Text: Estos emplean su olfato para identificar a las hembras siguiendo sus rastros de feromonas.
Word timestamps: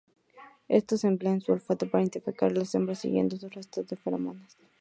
Estos 0.67 1.03
emplean 1.03 1.41
su 1.41 1.51
olfato 1.51 1.87
para 1.87 2.01
identificar 2.01 2.49
a 2.49 2.55
las 2.55 2.73
hembras 2.73 2.97
siguiendo 2.97 3.37
sus 3.37 3.53
rastros 3.53 3.85
de 3.87 3.95
feromonas. 3.97 4.57